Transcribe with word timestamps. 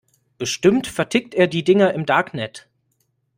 Bestimmt 0.39 0.87
vertickt 0.87 1.35
er 1.35 1.45
die 1.45 1.63
Dinger 1.63 1.93
im 1.93 2.07
Darknet. 2.07 2.67